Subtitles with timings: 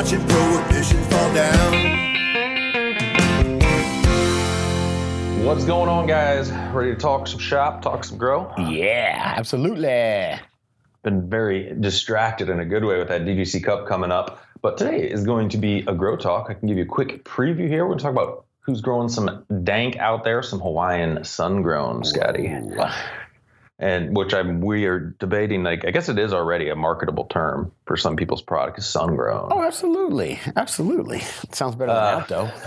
[0.00, 1.72] watching prohibition fall down.
[5.44, 6.50] What's going on, guys?
[6.72, 8.50] Ready to talk some shop, talk some grow?
[8.56, 10.40] Yeah, absolutely.
[11.02, 14.42] Been very distracted in a good way with that DGC Cup coming up.
[14.62, 16.46] But today is going to be a grow talk.
[16.48, 17.84] I can give you a quick preview here.
[17.84, 22.04] We're going to talk about who's growing some dank out there, some Hawaiian sun grown,
[22.04, 22.50] Scotty.
[23.80, 25.62] And which I'm we are debating.
[25.62, 29.16] Like I guess it is already a marketable term for some people's product is sun
[29.16, 29.48] grown.
[29.50, 31.18] Oh, absolutely, absolutely.
[31.18, 32.50] It sounds better than Uh, that, though.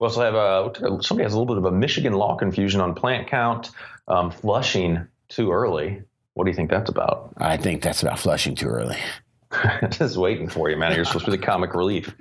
[0.00, 2.94] We also have a somebody has a little bit of a Michigan law confusion on
[2.94, 3.70] plant count,
[4.08, 6.02] um, flushing too early.
[6.34, 7.32] What do you think that's about?
[7.36, 8.96] I think that's about flushing too early.
[9.90, 10.92] Just waiting for you, man.
[10.96, 12.12] You're supposed to be the comic relief.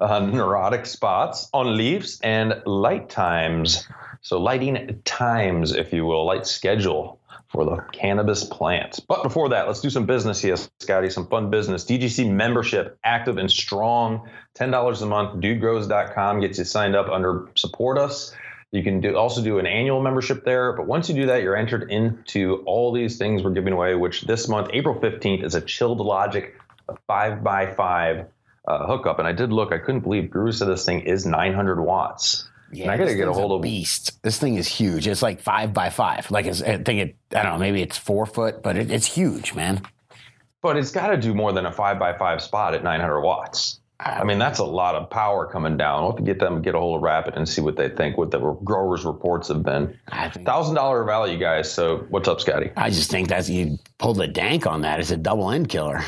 [0.00, 3.86] Uh, neurotic spots on leaves and light times.
[4.22, 7.20] So lighting times, if you will, light schedule
[7.52, 8.98] for the cannabis plants.
[8.98, 11.10] But before that, let's do some business here, Scotty.
[11.10, 11.84] Some fun business.
[11.84, 14.28] DGC membership, active and strong.
[14.54, 15.40] Ten dollars a month.
[15.40, 18.34] DudeGrows.com gets you signed up under support us.
[18.72, 21.56] You can do also do an annual membership there, but once you do that, you're
[21.56, 23.94] entered into all these things we're giving away.
[23.94, 26.54] Which this month, April 15th, is a Chilled Logic
[27.06, 28.28] five by five
[28.66, 29.18] uh, hookup.
[29.18, 32.48] And I did look; I couldn't believe Guru said this thing is 900 watts.
[32.72, 34.22] Yeah, and I got to get a hold of beast.
[34.22, 35.06] This thing is huge.
[35.06, 36.30] It's like five by five.
[36.30, 37.16] Like it's, I think it.
[37.36, 37.58] I don't know.
[37.58, 39.82] Maybe it's four foot, but it, it's huge, man.
[40.62, 43.80] But it's got to do more than a five by five spot at 900 watts.
[44.04, 46.02] I mean, that's a lot of power coming down.
[46.02, 48.16] We'll have to get them, get a hold of Rapid and see what they think,
[48.16, 49.96] what the growers' reports have been.
[50.44, 51.72] Thousand dollar value, guys.
[51.72, 52.70] So what's up, Scotty?
[52.76, 54.98] I just think that you pulled the dank on that.
[54.98, 56.02] It's a double end killer.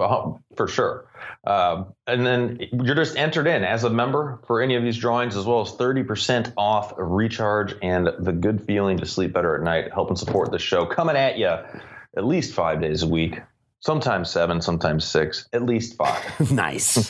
[0.00, 1.06] Well, for sure.
[1.44, 5.36] Um, and then you're just entered in as a member for any of these drawings,
[5.36, 9.62] as well as 30% off of recharge and the good feeling to sleep better at
[9.62, 10.86] night, helping support the show.
[10.86, 13.40] Coming at you at least five days a week,
[13.80, 16.50] sometimes seven, sometimes six, at least five.
[16.50, 16.86] nice.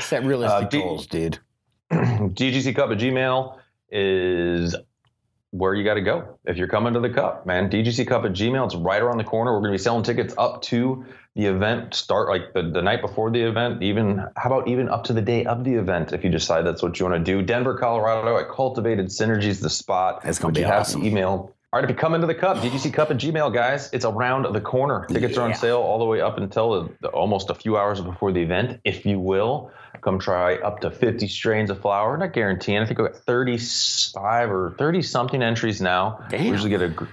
[0.00, 1.38] Set realistic Uh, D- goals, dude.
[1.90, 3.56] DGC Cup at Gmail
[3.90, 4.76] is
[5.52, 7.68] where you got to go if you're coming to the Cup, man.
[7.70, 9.52] DGC Cup at Gmail, it's right around the corner.
[9.52, 11.04] We're going to be selling tickets up to
[11.36, 15.04] the event start, like the, the night before the event, even how about even up
[15.04, 17.40] to the day of the event if you decide that's what you want to do.
[17.40, 20.22] Denver, Colorado at Cultivated Synergies, the spot.
[20.24, 21.02] That's gonna be you have awesome.
[21.02, 21.54] to email.
[21.72, 24.52] All right, if you come into the Cup, DGC Cup at Gmail, guys, it's around
[24.52, 25.06] the corner.
[25.06, 28.00] Tickets are on sale all the way up until the, the, almost a few hours
[28.00, 29.70] before the event, if you will.
[30.00, 32.16] Come try up to 50 strains of flower.
[32.16, 32.78] Not guaranteeing.
[32.78, 36.24] I think we got 35 or 30 something entries now.
[36.28, 36.42] Damn.
[36.42, 37.04] We usually get a gr-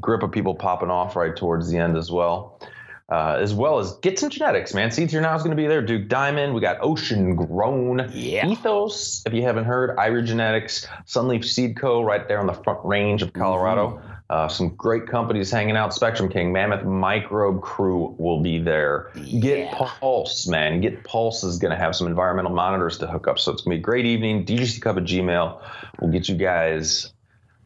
[0.00, 2.58] grip of people popping off right towards the end as well.
[3.08, 4.90] Uh, as well as get some genetics, man.
[4.90, 5.80] Seeds here now is going to be there.
[5.80, 6.54] Duke Diamond.
[6.54, 8.10] We got Ocean Grown.
[8.12, 8.48] Yeah.
[8.48, 12.02] Ethos, if you haven't heard, Ira Genetics, Sunleaf Seed Co.
[12.02, 14.02] right there on the front range of Colorado.
[14.28, 15.94] Uh, some great companies hanging out.
[15.94, 19.12] Spectrum King, Mammoth Microbe Crew will be there.
[19.14, 19.74] Get Yeah.
[19.76, 20.80] Pulse, man.
[20.80, 23.38] Get Pulse is going to have some environmental monitors to hook up.
[23.38, 24.44] So it's going to be a great evening.
[24.44, 25.62] DGC Cup at Gmail
[26.00, 27.12] We'll get you guys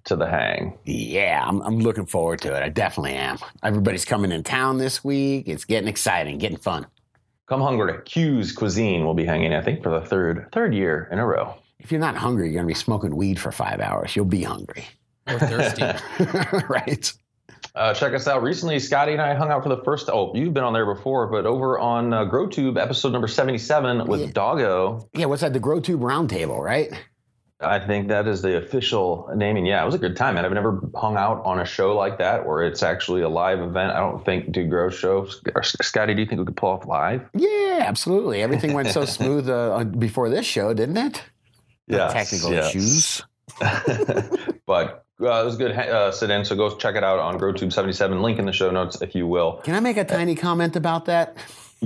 [0.04, 0.78] to the hang.
[0.84, 2.62] Yeah, I'm, I'm looking forward to it.
[2.62, 3.38] I definitely am.
[3.62, 5.48] Everybody's coming in town this week.
[5.48, 6.86] It's getting exciting, getting fun.
[7.48, 7.98] Come hungry.
[8.04, 11.54] Q's Cuisine will be hanging, I think, for the third third year in a row.
[11.80, 14.14] If you're not hungry, you're going to be smoking weed for five hours.
[14.14, 14.84] You'll be hungry.
[15.26, 15.82] Or thirsty.
[16.68, 17.12] right?
[17.74, 18.42] Uh, check us out.
[18.42, 20.08] Recently, Scotty and I hung out for the first.
[20.10, 24.20] Oh, you've been on there before, but over on uh, GrowTube, episode number seventy-seven with
[24.20, 24.26] Yeah.
[24.32, 25.08] Doggo.
[25.14, 25.52] Yeah, what's that?
[25.52, 26.90] The GrowTube Roundtable, right?
[27.62, 29.66] I think that is the official naming.
[29.66, 30.46] Yeah, it was a good time, man.
[30.46, 33.92] I've never hung out on a show like that where it's actually a live event.
[33.92, 35.28] I don't think Dude Grow show.
[35.62, 37.28] Scotty, do you think we could pull off live?
[37.34, 38.42] Yeah, absolutely.
[38.42, 41.22] Everything went so smooth uh, before this show, didn't it?
[41.86, 42.08] Yeah.
[42.08, 42.70] Technical yes.
[42.70, 43.22] issues.
[44.66, 46.44] but uh, it was good uh, sit in.
[46.46, 48.22] So go check it out on GrowTube seventy seven.
[48.22, 49.60] Link in the show notes if you will.
[49.64, 51.36] Can I make a tiny comment about that?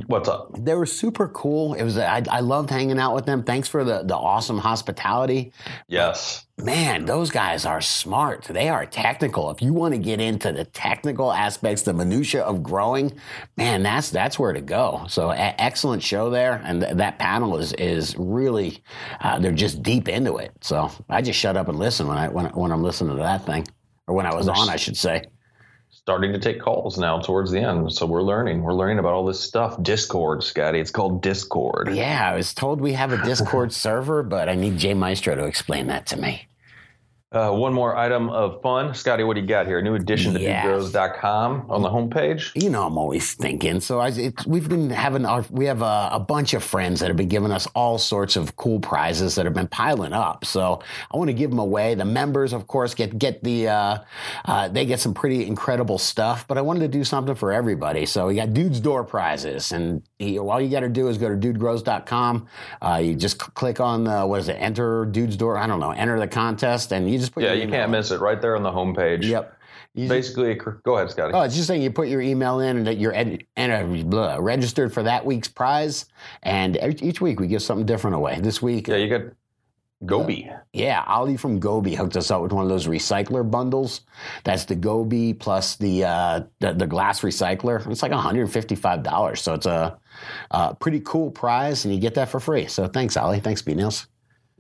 [0.07, 0.51] What's up?
[0.59, 1.75] They were super cool.
[1.75, 3.45] It was I, I loved hanging out with them.
[3.45, 5.53] Thanks for the the awesome hospitality.
[5.87, 6.47] Yes.
[6.59, 8.45] Man, those guys are smart.
[8.45, 9.51] They are technical.
[9.51, 13.13] If you want to get into the technical aspects, the minutia of growing,
[13.57, 15.05] man, that's that's where to go.
[15.09, 18.83] So e- excellent show there, and th- that panel is is really
[19.21, 20.53] uh, they're just deep into it.
[20.61, 23.47] So I just shut up and listen when I when, when I'm listening to that
[23.47, 23.65] thing,
[24.09, 25.27] or when I was on, I should say.
[26.05, 27.91] Starting to take calls now towards the end.
[27.91, 28.61] So we're learning.
[28.61, 29.83] We're learning about all this stuff.
[29.83, 30.79] Discord, Scotty.
[30.79, 31.95] It's called Discord.
[31.95, 35.45] Yeah, I was told we have a Discord server, but I need Jay Maestro to
[35.45, 36.47] explain that to me.
[37.35, 38.95] Uh, one more item of fun.
[38.95, 39.81] Scotty, what do you got here?
[39.81, 40.65] A new addition to Yes.
[40.65, 42.53] dudegrows.com on the homepage.
[42.55, 43.81] You know, I'm always thinking.
[43.81, 47.09] So I, it's, we've been having our, we have a, a bunch of friends that
[47.09, 50.45] have been giving us all sorts of cool prizes that have been piling up.
[50.45, 50.81] So
[51.13, 51.95] I want to give them away.
[51.97, 53.99] The members, of course, get get the uh,
[54.45, 56.47] uh, they get some pretty incredible stuff.
[56.47, 58.07] But I wanted to do something for everybody.
[58.07, 61.29] So we got Dude's Door prizes, and you, all you got to do is go
[61.29, 62.47] to dudegrows.com.
[62.81, 64.55] Uh, you just click on the what is it?
[64.55, 65.59] Enter Dude's Door.
[65.59, 65.91] I don't know.
[65.91, 68.63] Enter the contest, and you just put Yeah, you can't miss it right there on
[68.63, 69.25] the homepage.
[69.25, 69.57] Yep.
[69.95, 71.35] You just- Basically, go ahead, Scotty.
[71.35, 74.37] Oh, it's just saying you put your email in and that you're ed- and, blah,
[74.41, 76.07] registered for that week's prize.
[76.43, 78.41] And each week we give something different away.
[78.41, 79.31] This week, yeah, you got
[80.05, 80.51] Gobi.
[80.73, 84.01] yeah, Ali from Gobi hooked us up with one of those recycler bundles.
[84.43, 87.89] That's the Gobi plus the uh, the, the glass recycler.
[87.91, 89.39] It's like $155.
[89.39, 89.97] So it's a,
[90.51, 92.67] a pretty cool prize, and you get that for free.
[92.67, 93.41] So thanks, Ali.
[93.41, 94.07] Thanks, B Nails.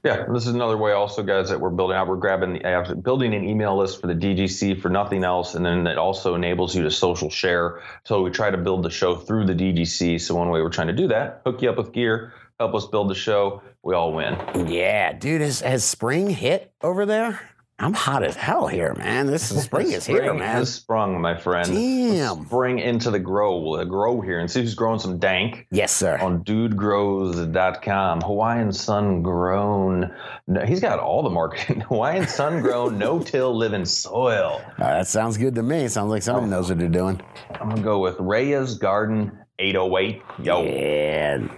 [0.05, 2.09] Yeah, this is another way, also, guys, that we're building out.
[2.09, 5.87] We're grabbing, uh, building an email list for the DGC for nothing else, and then
[5.87, 7.81] it also enables you to social share.
[8.05, 10.21] So we try to build the show through the DGC.
[10.21, 12.87] So one way we're trying to do that, hook you up with gear, help us
[12.87, 13.63] build the show.
[13.83, 14.37] We all win.
[14.69, 17.41] Yeah, dude, has, has spring hit over there?
[17.81, 19.27] I'm hot as hell here, man.
[19.27, 20.41] This is, spring is here, man.
[20.59, 21.69] has sprung, my friend.
[21.69, 22.47] Damn.
[22.47, 25.67] Spring into the grow, the grow here, and see who's growing some dank.
[25.73, 26.17] Yes, sir.
[26.19, 28.21] on dudegrows.com.
[28.21, 30.15] Hawaiian sun grown.
[30.47, 31.81] No, he's got all the marketing.
[31.89, 34.63] Hawaiian sun grown, no till living soil.
[34.79, 35.89] Uh, that sounds good to me.
[35.89, 37.21] Sounds like someone knows what they're doing.
[37.61, 40.23] I'm going to go with Raya's Garden 808.
[40.43, 40.63] Yo.
[40.63, 41.49] Yeah.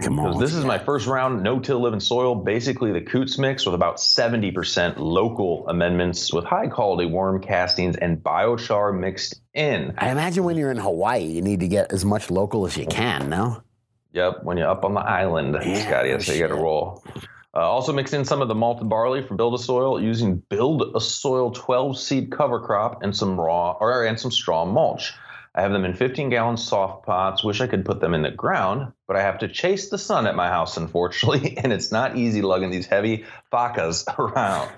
[0.00, 0.40] Come on.
[0.40, 2.34] This is my first round no till living soil.
[2.34, 8.22] Basically, the Coots mix with about 70% local amendments with high quality worm castings and
[8.22, 9.94] biochar mixed in.
[9.98, 12.86] I imagine when you're in Hawaii, you need to get as much local as you
[12.86, 13.62] can, no?
[14.12, 17.04] Yep, when you're up on the island, Yeah, Scotty, how you got to roll.
[17.54, 20.90] Uh, also mix in some of the malted barley from Build a Soil using Build
[20.94, 25.12] a Soil 12 seed cover crop and some raw or and some straw mulch.
[25.54, 27.44] I have them in 15 gallon soft pots.
[27.44, 30.26] Wish I could put them in the ground, but I have to chase the sun
[30.26, 34.70] at my house, unfortunately, and it's not easy lugging these heavy facas around.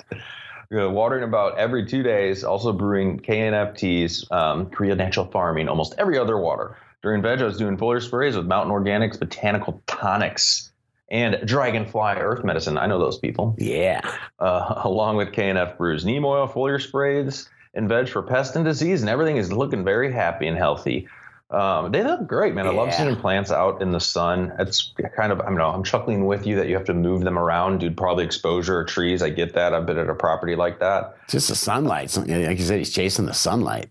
[0.70, 6.36] Watering about every two days, also brewing KNFTs, um, Korea Natural Farming, almost every other
[6.36, 6.76] water.
[7.00, 10.72] During veg, I was doing foliar sprays with Mountain Organics Botanical Tonics
[11.10, 12.78] and Dragonfly Earth Medicine.
[12.78, 13.54] I know those people.
[13.58, 14.00] Yeah.
[14.38, 19.00] Uh, along with KNF brews, neem oil, foliar sprays, and veg for pest and disease,
[19.02, 21.08] and everything is looking very happy and healthy.
[21.50, 22.66] Um, they look great, man.
[22.66, 24.52] I love seeing plants out in the sun.
[24.58, 27.22] It's kind of, I don't know, I'm chuckling with you that you have to move
[27.22, 27.96] them around, dude.
[27.96, 29.22] Probably exposure or trees.
[29.22, 29.72] I get that.
[29.72, 31.16] I've been at a property like that.
[31.28, 32.16] Just the sunlight.
[32.16, 33.90] Like you said, he's chasing the sunlight.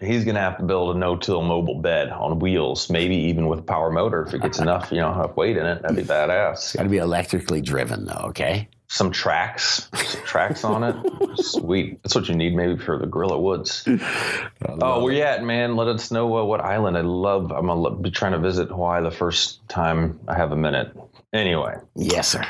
[0.00, 3.62] He's gonna have to build a no-till mobile bed on wheels, maybe even with a
[3.62, 5.82] power motor if it gets enough, you know, enough weight in it.
[5.82, 6.76] That'd be badass.
[6.76, 8.68] Got to be electrically driven, though, okay?
[8.88, 10.96] Some tracks, some tracks on it.
[11.44, 12.02] Sweet.
[12.02, 13.86] That's what you need maybe for the Gorilla Woods.
[14.68, 15.76] Oh, where you at, man?
[15.76, 16.96] Let us know uh, what island.
[16.98, 17.50] I love.
[17.52, 20.94] I'm gonna be trying to visit Hawaii the first time I have a minute.
[21.32, 22.44] Anyway, Yes, sir.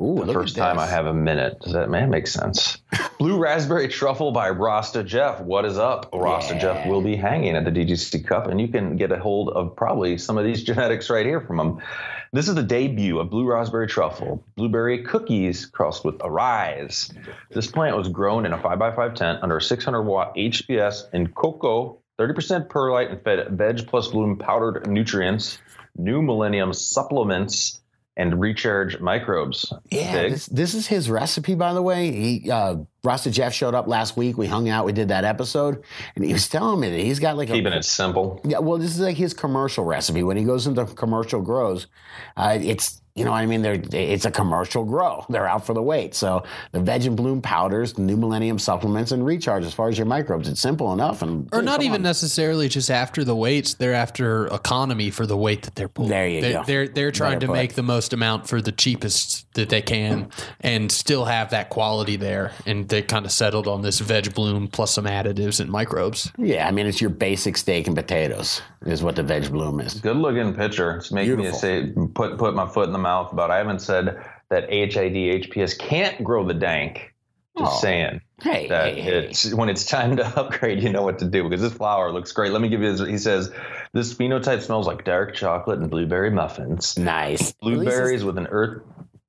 [0.00, 1.60] Ooh, the first time I have a minute.
[1.60, 2.78] Does that man make sense?
[3.18, 5.40] Blue Raspberry Truffle by Rasta Jeff.
[5.40, 6.10] What is up?
[6.12, 6.60] Rasta Yeah.
[6.60, 9.76] Jeff will be hanging at the DGC Cup, and you can get a hold of
[9.76, 11.78] probably some of these genetics right here from him.
[12.32, 17.12] This is the debut of Blue Raspberry Truffle, blueberry cookies crossed with Arise.
[17.52, 22.00] This plant was grown in a 5x5 tent under a 600 watt HPS in cocoa,
[22.18, 25.58] 30% perlite, and fed veg plus bloom powdered nutrients,
[25.96, 27.80] new millennium supplements,
[28.16, 29.72] and recharge microbes.
[29.90, 32.10] Yeah, this, this is his recipe, by the way.
[32.12, 34.38] He, uh, Rasta Jeff showed up last week.
[34.38, 34.84] We hung out.
[34.84, 35.82] We did that episode,
[36.14, 38.40] and he was telling me that he's got like a Keeping it simple.
[38.44, 40.22] Yeah, well, this is like his commercial recipe.
[40.22, 41.88] When he goes into commercial grows,
[42.36, 43.62] uh, it's you know what I mean.
[43.62, 45.24] They're it's a commercial grow.
[45.28, 46.14] They're out for the weight.
[46.16, 46.42] So
[46.72, 50.48] the veg and bloom powders, new millennium supplements, and recharge as far as your microbes.
[50.48, 52.02] It's simple enough, and Or dude, not even on.
[52.02, 56.10] necessarily just after the weights; they're after economy for the weight that they're pulling.
[56.10, 56.62] There you they're, go.
[56.64, 57.52] They're they're trying Better to put.
[57.52, 60.28] make the most amount for the cheapest that they can,
[60.60, 62.50] and still have that quality there.
[62.66, 66.32] And they kind of settled on this veg bloom plus some additives and microbes.
[66.36, 69.94] Yeah, I mean it's your basic steak and potatoes is what the veg bloom is.
[70.00, 70.96] Good looking picture.
[70.96, 71.52] It's making Beautiful.
[71.52, 73.50] me say put put my foot in the mouth about.
[73.52, 74.18] I haven't said
[74.50, 77.12] that HID HPS can't grow the dank.
[77.56, 77.78] Just Oh.
[77.80, 79.54] saying Hey, that hey, hey.
[79.54, 82.50] when it's time to upgrade, you know what to do because this flower looks great.
[82.50, 82.88] Let me give you.
[82.88, 83.52] His, he says
[83.92, 86.98] this phenotype smells like dark chocolate and blueberry muffins.
[86.98, 88.82] nice Blueberries with an earth.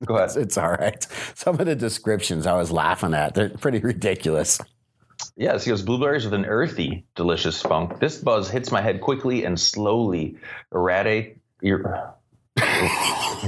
[0.04, 0.26] Go ahead.
[0.30, 1.00] It's, it's all right.
[1.36, 3.34] Some of the descriptions I was laughing at.
[3.34, 4.60] They're pretty ridiculous.
[5.36, 8.00] Yes, he goes blueberries with an earthy, delicious funk.
[8.00, 10.36] This buzz hits my head quickly and slowly.
[10.74, 12.12] Eradicate your.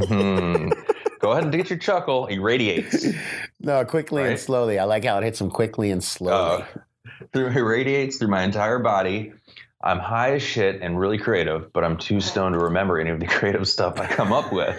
[0.06, 0.68] Hmm.
[1.20, 2.26] Go ahead and get your chuckle.
[2.26, 3.06] He radiates.
[3.60, 4.78] No, quickly and slowly.
[4.78, 6.62] I like how it hits them quickly and slowly.
[6.62, 6.66] Uh,
[7.32, 9.32] through it radiates through my entire body.
[9.82, 13.20] I'm high as shit and really creative, but I'm too stoned to remember any of
[13.20, 14.76] the creative stuff I come up with.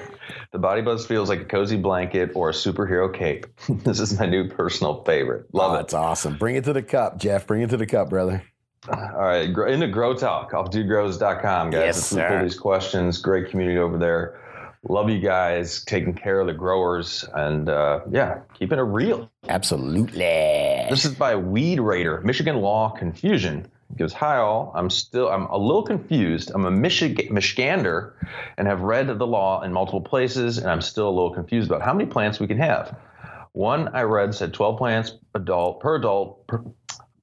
[0.51, 3.45] The body buzz feels like a cozy blanket or a superhero cape.
[3.69, 5.53] this is my new personal favorite.
[5.53, 5.77] Love oh, it.
[5.77, 6.37] that's awesome.
[6.37, 7.47] Bring it to the cup, Jeff.
[7.47, 8.43] Bring it to the cup, brother.
[8.87, 11.79] All right, into Grow Talk, offdudegrows.com, guys.
[11.81, 12.43] Yes, look sir.
[12.43, 13.17] these questions.
[13.17, 14.39] Great community over there.
[14.87, 19.29] Love you guys taking care of the growers and uh, yeah, keeping it real.
[19.49, 20.19] Absolutely.
[20.89, 23.69] This is by Weed Raider, Michigan Law Confusion.
[23.89, 24.71] He goes, Hi all.
[24.75, 26.51] I'm still I'm a little confused.
[26.55, 28.13] I'm a Michig- Michigander
[28.57, 31.81] and have read the law in multiple places, and I'm still a little confused about
[31.81, 32.95] how many plants we can have.
[33.51, 36.63] One I read said 12 plants adult per adult per,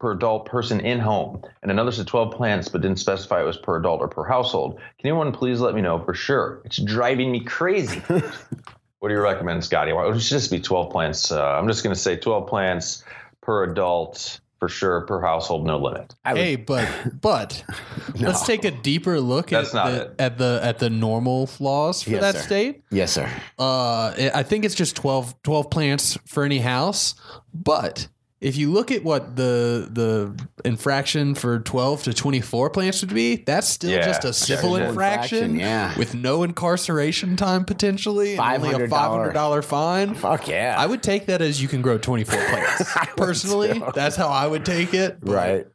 [0.07, 3.57] per adult person in home, and another said 12 plants but didn't specify it was
[3.57, 4.75] per adult or per household.
[5.01, 6.63] Can anyone please let me know for sure?
[6.65, 7.99] It's driving me crazy.
[9.01, 9.93] what do you recommend, Scotty?
[9.93, 11.33] Why would it just be 12 plants?
[11.33, 13.03] Uh, I'm just going to say 12 plants
[13.41, 16.15] per adult for sure, per household, no limit.
[16.25, 16.89] Would- Hey, but
[17.21, 17.65] but
[18.21, 22.05] let's take a deeper look That's at not the, at the at the normal laws
[22.05, 22.43] for Yes, that sir.
[22.43, 22.85] state.
[22.93, 23.29] yes, sir.
[23.59, 27.17] Uh, I think it's just 12, 12 plants for any house.
[27.53, 28.07] But
[28.41, 33.15] if you look at what the the infraction for twelve to twenty four plants would
[33.15, 35.97] be, that's still Yeah, just a civil civil infraction, infraction, yeah.
[35.99, 40.15] with no incarceration time potentially, and only a $500 five hundred dollar fine.
[40.15, 40.75] Fuck yeah.
[40.79, 42.95] I would take that as you can grow twenty four plants.
[43.17, 45.19] Personally, that's how I would take it.
[45.23, 45.67] right.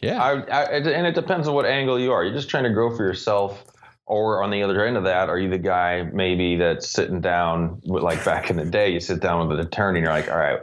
[0.00, 0.22] Yeah.
[0.22, 2.24] I, I, and it depends on what angle you are.
[2.24, 3.62] You're just trying to grow for yourself,
[4.06, 7.78] or on the other end of that, are you the guy maybe that's sitting down,
[7.84, 10.30] with, like back in the day, you sit down with an attorney and you're like,
[10.30, 10.60] all right,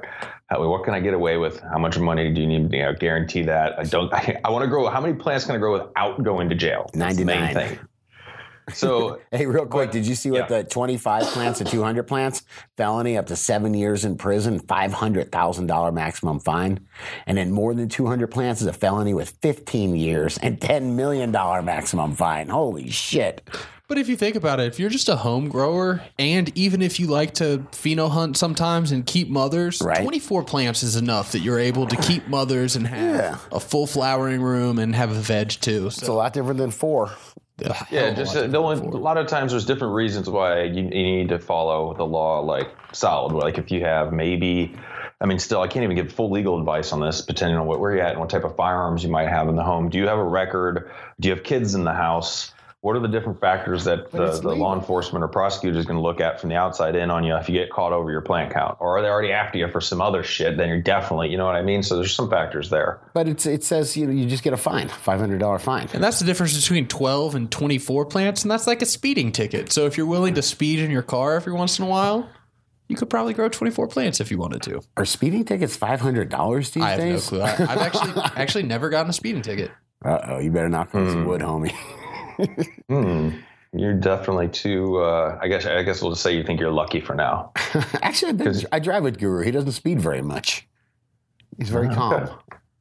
[0.50, 1.60] how, what can I get away with?
[1.62, 2.74] How much money do you need?
[2.74, 4.12] You know, guarantee that I don't.
[4.14, 4.88] I, I want to grow.
[4.90, 6.90] How many plants can I grow without going to jail?
[6.94, 7.54] Main 99.
[7.54, 7.80] thing.
[8.74, 10.62] So Hey, real quick, did you see what yeah.
[10.62, 12.44] the 25 plants to 200 plants?
[12.78, 16.88] Felony up to seven years in prison, $500,000 maximum fine.
[17.26, 21.32] And then more than 200 plants is a felony with 15 years and $10 million
[21.32, 22.50] maximum fine.
[22.50, 23.48] Holy shit.
[23.88, 27.00] But if you think about it, if you're just a home grower, and even if
[27.00, 30.04] you like to pheno hunt sometimes and keep mothers, Right.
[30.04, 33.38] 24 plants is enough that you're able to keep mothers and have Yeah.
[33.52, 35.88] a full flowering room and have a veg too.
[35.88, 37.10] It's a lot different than four.
[37.62, 40.30] A Yeah, a just lot uh, the only, a lot of times there's different reasons
[40.30, 43.34] why you, you need to follow the law like solid.
[43.34, 44.76] Like if you have maybe,
[45.22, 47.80] I mean, still, I can't even give full legal advice on this, depending on what,
[47.80, 49.90] where you're at and what type of firearms you might have in the home.
[49.90, 50.92] Do you have a record?
[51.20, 52.54] Do you have kids in the house?
[52.82, 56.02] What are the different factors that the, the law enforcement or prosecutor is going to
[56.02, 58.54] look at from the outside in on you if you get caught over your plant
[58.54, 58.78] count?
[58.80, 60.56] Or are they already after you for some other shit?
[60.56, 61.84] Then you're definitely, you know what I mean?
[61.84, 63.02] So there's some factors there.
[63.14, 65.90] But it's, it says you, know, you just get a fine, $500 fine.
[65.94, 69.74] And that's the difference between 12 and 24 plants, and that's like a speeding ticket.
[69.74, 72.30] So if you're willing to speed in your car every once in a while,
[72.88, 74.82] you could probably grow 24 plants if you wanted to.
[74.96, 76.82] Are speeding tickets $500 these days?
[76.82, 77.42] I have no clue.
[77.42, 79.70] I, I've actually actually never gotten a speeding ticket.
[80.04, 81.76] Uh oh, you better knock on some wood, homie.
[82.90, 83.30] Hmm.
[83.74, 84.98] You're definitely too.
[84.98, 85.66] Uh, I guess.
[85.66, 87.52] I guess we'll just say you think you're lucky for now.
[88.02, 89.44] Actually, I've been, I drive with Guru.
[89.44, 90.68] He doesn't speed very much.
[91.58, 92.30] He's very calm.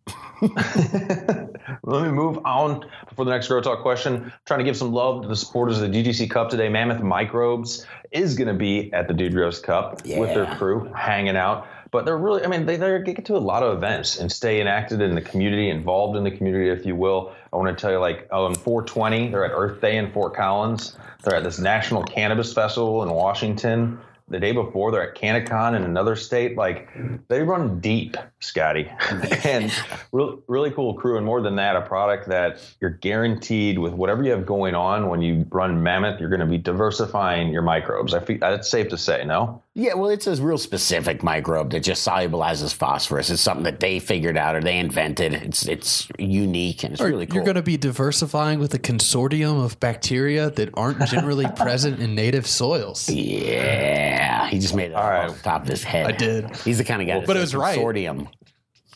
[0.40, 4.32] Let me move on before the next Grow Talk question.
[4.46, 6.68] trying to give some love to the supporters of the DGC Cup today.
[6.68, 11.36] Mammoth Microbes is going to be at the Dude Grows Cup with their crew hanging
[11.36, 11.66] out.
[11.90, 14.60] But they're really, I mean, they, they get to a lot of events and stay
[14.60, 17.34] enacted in the community, involved in the community, if you will.
[17.52, 20.96] I want to tell you, like, on 420, they're at Earth Day in Fort Collins.
[21.22, 23.98] They're at this National Cannabis Festival in Washington.
[24.30, 26.56] The day before, they're at CannaCon in another state.
[26.56, 26.88] Like,
[27.28, 28.90] they run deep, Scotty.
[29.44, 29.72] and
[30.12, 31.16] really, really cool crew.
[31.16, 35.08] And more than that, a product that you're guaranteed with whatever you have going on
[35.08, 38.14] when you run Mammoth, you're going to be diversifying your microbes.
[38.14, 39.62] I feel that's safe to say, no?
[39.78, 43.30] Yeah, well, it's a real specific microbe that just solubilizes phosphorus.
[43.30, 45.34] It's something that they figured out or they invented.
[45.34, 47.36] It's it's unique and it's really cool.
[47.36, 52.16] You're going to be diversifying with a consortium of bacteria that aren't generally present in
[52.16, 53.08] native soils.
[53.08, 54.17] yeah,
[54.48, 55.30] he just made it All all right.
[55.30, 56.06] off the top of his head.
[56.06, 56.54] I did.
[56.58, 57.18] He's the kind of guy.
[57.18, 57.78] that But it says was right.
[57.78, 58.28] Consortium.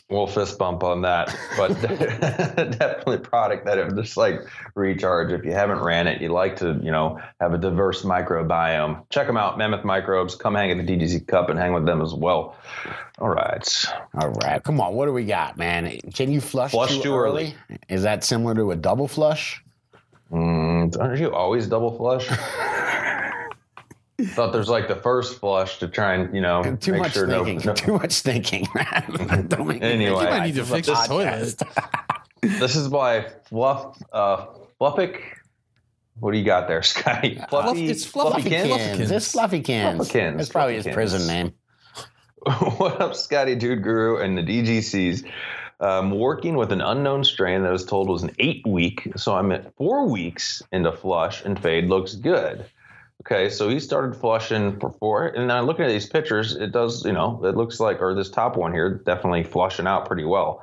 [0.09, 4.41] We'll fist bump on that, but definitely product that it just like
[4.75, 5.31] recharge.
[5.31, 9.05] If you haven't ran it, you like to, you know, have a diverse microbiome.
[9.09, 10.35] Check them out, Mammoth Microbes.
[10.35, 12.55] Come hang at the DGC Cup and hang with them as well.
[13.17, 13.85] All right.
[14.19, 14.93] All right, come on.
[14.93, 15.97] What do we got, man?
[16.13, 17.55] Can you flush, Flush too, too early?
[17.89, 19.63] Is that similar to a double flush?
[20.31, 22.27] Mm, aren't you always double flush?
[24.25, 27.27] Thought there's like the first flush to try and you know Too make much sure
[27.27, 27.65] no, thinking.
[27.67, 29.45] no- Too much thinking, man.
[29.49, 30.19] Don't make me Anyway.
[30.19, 31.39] think You might need to this fix podcast.
[31.39, 31.63] this toilet.
[32.59, 34.47] This is by Fluff uh,
[34.79, 35.21] Fluffic
[36.19, 37.41] What do you got there, Scotty?
[37.49, 38.67] Fluffy, it's Fluffy Fluffykins?
[38.97, 39.11] Fluffykins.
[39.11, 39.97] It's Fluffykins.
[39.97, 41.53] Fluffykins, That's probably his prison name.
[42.77, 45.25] what up, Scotty Dude Guru and the DGCs?
[45.79, 49.11] Um, working with an unknown strain that I was told was an eight week.
[49.15, 51.85] So I'm at four weeks into flush and fade.
[51.85, 52.65] Looks good.
[53.25, 55.27] Okay, so he started flushing for four.
[55.27, 58.29] And then looking at these pictures, it does, you know, it looks like, or this
[58.29, 60.61] top one here, definitely flushing out pretty well.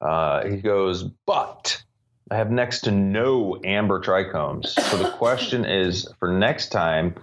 [0.00, 1.82] Uh, he goes, but
[2.30, 4.68] I have next to no amber trichomes.
[4.68, 7.16] So the question is for next time,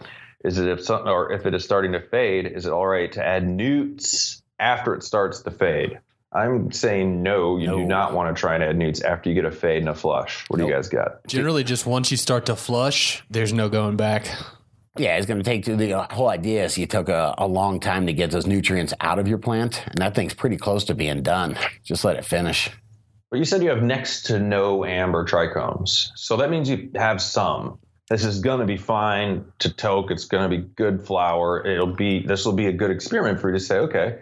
[0.43, 3.11] is it if something or if it is starting to fade, is it all right
[3.13, 5.99] to add nutes after it starts to fade?
[6.33, 9.45] I'm saying no, you do not want to try and add nutes after you get
[9.45, 10.43] a fade and a flush.
[10.49, 11.25] What do you guys got?
[11.27, 14.27] Generally, just once you start to flush, there's no going back.
[14.95, 18.05] Yeah, it's going to take the whole idea is you took a, a long time
[18.05, 21.23] to get those nutrients out of your plant, and that thing's pretty close to being
[21.23, 21.57] done.
[21.83, 22.69] Just let it finish.
[23.31, 26.09] But you said you have next to no amber trichomes.
[26.15, 27.79] So that means you have some.
[28.07, 30.11] This is going to be fine to toke.
[30.11, 31.65] It's going to be good flower.
[31.65, 34.19] It'll be, this will be a good experiment for you to say, okay,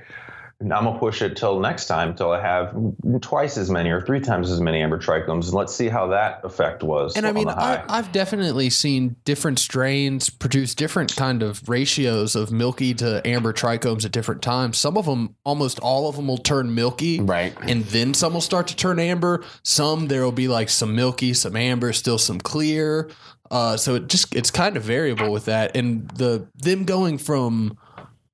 [0.61, 2.75] I'm going to push it till next time, till I have
[3.21, 5.45] twice as many or three times as many amber trichomes.
[5.45, 7.15] And let's see how that effect was.
[7.15, 7.83] And I on mean, the high.
[7.87, 13.53] I, I've definitely seen different strains produce different kind of ratios of milky to amber
[13.53, 14.77] trichomes at different times.
[14.77, 17.55] Some of them, almost all of them, will turn milky, Right.
[17.61, 19.43] And then some will start to turn amber.
[19.63, 23.09] Some there will be like some milky, some amber, still some clear.
[23.49, 27.77] Uh, so it just it's kind of variable with that, and the them going from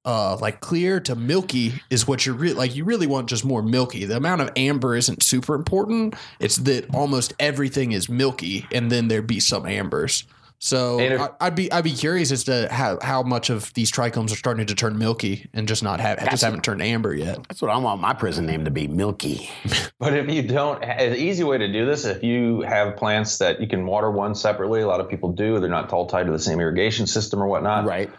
[0.08, 2.76] uh, like clear to milky is what you're re- like.
[2.76, 4.06] You really want just more milky.
[4.06, 6.16] The amount of amber isn't super important.
[6.40, 10.24] It's that almost everything is milky, and then there'd be some ambers.
[10.60, 13.92] So if- I, I'd be I'd be curious as to how, how much of these
[13.92, 17.44] trichomes are starting to turn milky and just not have just haven't turned amber yet.
[17.48, 19.50] That's what I want my prison name to be, Milky.
[20.00, 23.60] But if you don't, an easy way to do this, if you have plants that
[23.60, 26.32] you can water one separately, a lot of people do, they're not all tied to
[26.32, 27.86] the same irrigation system or whatnot.
[27.86, 28.10] Right.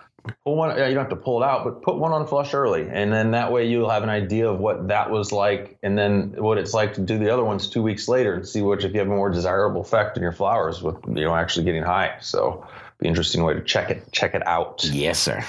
[0.44, 0.76] Pull one.
[0.76, 3.12] yeah, You don't have to pull it out, but put one on flush early, and
[3.12, 6.58] then that way you'll have an idea of what that was like, and then what
[6.58, 8.98] it's like to do the other ones two weeks later, and see which if you
[8.98, 12.16] have a more desirable effect in your flowers with you know actually getting high.
[12.20, 12.66] So,
[12.98, 14.84] be an interesting way to check it check it out.
[14.84, 15.44] Yes, sir.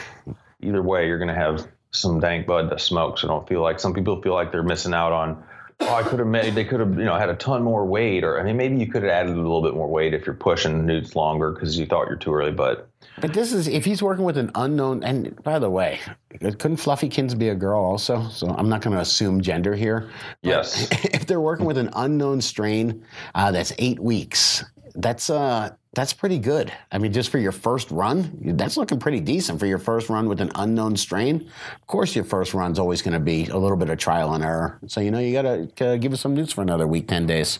[0.62, 3.18] Either way, you're gonna have some dank bud to smoke.
[3.18, 5.44] So don't feel like some people feel like they're missing out on.
[5.82, 6.56] Oh, I could have made.
[6.56, 8.88] They could have, you know, had a ton more weight, or I mean, maybe you
[8.88, 11.86] could have added a little bit more weight if you're pushing nutes longer because you
[11.86, 12.52] thought you're too early.
[12.52, 12.90] But
[13.22, 15.04] But this is if he's working with an unknown.
[15.04, 16.00] And by the way,
[16.40, 18.28] couldn't Fluffykins be a girl also?
[18.30, 20.10] So I'm not going to assume gender here.
[20.42, 20.88] Yes.
[20.92, 23.04] if they're working with an unknown strain
[23.36, 24.64] uh, that's eight weeks,
[24.96, 26.72] that's uh that's pretty good.
[26.92, 30.30] I mean, just for your first run, that's looking pretty decent for your first run
[30.30, 31.50] with an unknown strain.
[31.82, 34.44] Of course, your first run's always going to be a little bit of trial and
[34.44, 34.80] error.
[34.86, 35.42] So you know you got
[35.78, 37.60] to uh, give us some news for another week, ten days.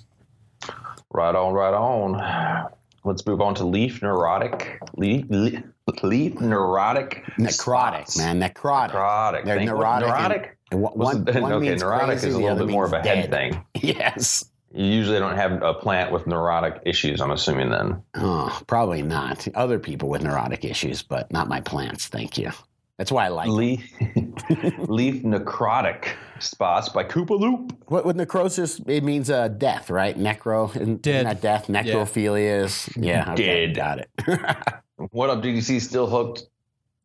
[1.12, 2.70] Right on, right on.
[3.06, 4.80] Let's move on to leaf neurotic.
[4.96, 5.62] Leaf, leaf,
[6.04, 7.24] leaf neurotic.
[7.38, 8.18] Necrotic, spots.
[8.18, 8.92] man, necrotic.
[8.92, 9.46] Necrotic.
[9.46, 10.08] They're Thank- neurotic.
[10.10, 10.58] and- neurotic?
[10.72, 10.94] and one,
[11.26, 13.32] one, okay, means neurotic crazy, is a little bit more of a head dead.
[13.32, 13.66] thing.
[13.82, 14.46] Yes.
[14.72, 18.04] You usually don't have a plant with neurotic issues, I'm assuming then.
[18.14, 19.48] Oh, probably not.
[19.56, 22.08] Other people with neurotic issues, but not my plants.
[22.08, 22.52] Thank you.
[23.00, 23.48] That's why I like.
[23.48, 23.56] them.
[23.56, 23.94] Leaf,
[24.90, 26.10] leaf necrotic
[26.40, 27.76] spots by Koopa Loop.
[27.88, 28.80] What with necrosis?
[28.86, 30.16] It means uh, death, right?
[30.20, 31.24] Necro, Dead.
[31.26, 31.68] Not death.
[31.68, 33.32] Necrophilia is yeah.
[33.34, 33.76] Okay, Dead.
[33.76, 34.10] got it.
[35.12, 35.80] What up, DGC?
[35.80, 36.44] Still hooked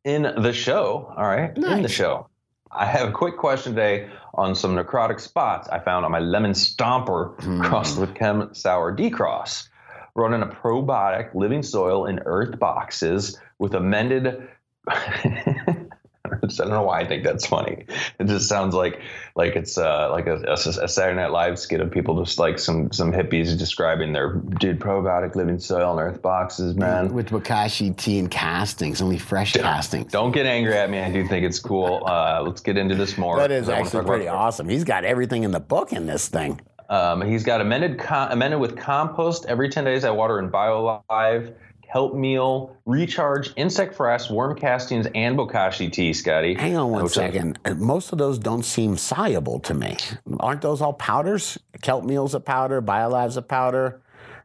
[0.02, 1.14] in the show.
[1.16, 2.28] All right, in the show.
[2.72, 6.50] I have a quick question today on some necrotic spots I found on my lemon
[6.54, 7.62] stomper Hmm.
[7.62, 9.68] crossed with Chem Sour D Cross.
[10.16, 14.48] Running a probiotic living soil in earth boxes with amended.
[16.26, 17.84] I don't know why I think that's funny.
[18.18, 18.98] It just sounds like
[19.37, 22.58] like it's uh, like a, a, a Saturday Night Live skit of people just like
[22.58, 27.12] some some hippies describing their dude probiotic living soil in earth boxes, man.
[27.12, 30.10] with bokashi tea and castings, only fresh castings.
[30.10, 30.98] Don't get angry at me.
[31.00, 32.02] I do think it's cool.
[32.06, 33.38] Uh, let's get into this more.
[33.38, 34.66] That is actually pretty awesome.
[34.66, 36.58] He's got everything in the book in this thing.
[36.88, 40.04] Um, he's got amended com- amended with compost every 10 days.
[40.04, 41.54] I water in BioLive,
[41.92, 46.55] kelp meal, recharge, insect frass, worm castings, and bokashi tea, Scotty.
[46.55, 47.33] Hang on one second.
[47.33, 47.81] Which I- second.
[47.83, 49.97] Uh, Most of those don't seem soluble to me.
[50.40, 51.59] Aren't those all powders?
[51.83, 52.81] Kelp meal's a powder.
[52.83, 54.01] Biolive's a powder.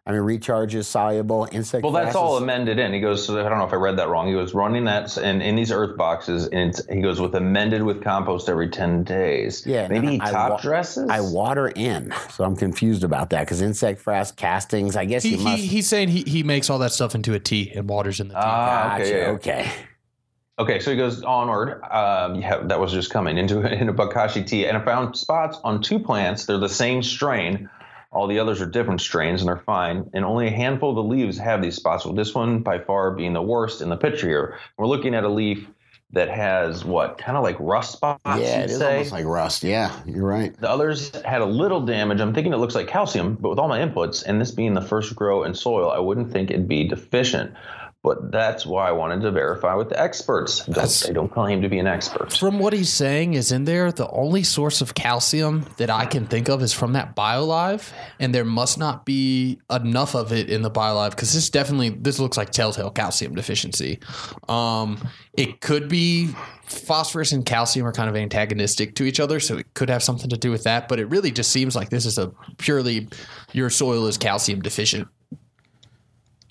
[0.10, 1.48] I mean, recharge is soluble.
[1.52, 1.84] Insect.
[1.84, 2.92] Well, that's all amended in.
[2.94, 4.26] He goes, so I don't know if I read that wrong.
[4.26, 7.84] He goes running that in, in these earth boxes, and it's- he goes with amended
[7.84, 9.64] with compost every 10 days.
[9.68, 11.08] Yeah, Maybe he I top wa- dresses?
[11.12, 14.96] I water in, so I'm confused about that because insect frass castings.
[14.96, 15.62] I guess He, you he, must.
[15.64, 18.34] he's saying he, he makes all that stuff into a tea and waters in the
[18.34, 18.40] tea.
[18.44, 19.32] Ah, Gotcha, okay, yeah, yeah.
[19.34, 19.72] okay.
[20.58, 21.82] Okay, so he goes onward.
[21.84, 25.84] Um, yeah, that was just coming into into bokashi tea, and I found spots on
[25.84, 26.48] two plants.
[26.48, 27.70] They're the same strain.
[28.12, 30.10] All the others are different strains and they're fine.
[30.14, 32.06] And only a handful of the leaves have these spots.
[32.06, 34.60] With this one by far being the worst in the picture here.
[34.78, 35.68] We're looking at a leaf
[36.12, 38.22] that has what kind of like rust spots.
[38.26, 38.94] yeah, it is say.
[38.94, 39.64] almost like rust.
[39.64, 40.60] Yeah, you're right.
[40.60, 42.20] The others had a little damage.
[42.20, 44.82] I'm thinking it looks like calcium, but with all my inputs, and this being the
[44.82, 47.54] first grow in soil, I wouldn't think it'd be deficient.
[48.02, 50.66] But that's why I wanted to verify with the experts.
[50.66, 52.32] Don't, don't claim to be an expert.
[52.32, 56.26] From what he's saying is in there, the only source of calcium that I can
[56.26, 60.62] think of is from that BioLive, and there must not be enough of it in
[60.62, 64.00] the BioLive because this definitely this looks like telltale calcium deficiency.
[64.48, 66.30] Um, it could be
[66.68, 70.30] phosphorus and calcium are kind of antagonistic to each other, so it could have something
[70.30, 70.88] to do with that.
[70.88, 73.10] But it really just seems like this is a purely
[73.52, 75.10] your soil is calcium deficient,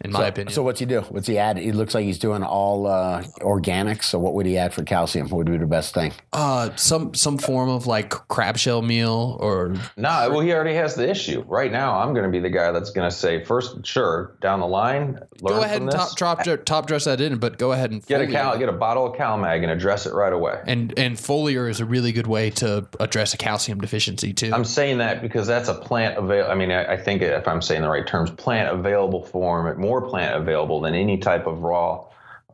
[0.05, 0.55] in my so, opinion.
[0.55, 1.01] So what's he do?
[1.03, 1.59] What's he add?
[1.59, 4.03] It looks like he's doing all uh, organic.
[4.03, 5.29] So what would he add for calcium?
[5.29, 6.13] What would be the best thing?
[6.33, 10.95] uh, some some form of like crab shell meal or No, well, he already has
[10.95, 11.45] the issue.
[11.47, 14.61] Right now, I'm going to be the guy that's going to say, first, sure, down
[14.61, 17.73] the line, learn go ahead from and top, top top dress that in, but go
[17.73, 20.61] ahead and get a cal, get a bottle of CalMag and address it right away.
[20.67, 24.53] and and foliar is a really good way to address a calcium deficiency too.
[24.53, 26.47] I'm saying that because that's a plant avail.
[26.51, 29.88] I mean, I, I think if I'm saying the right terms, plant available form, more
[30.09, 32.05] plant available than any type of raw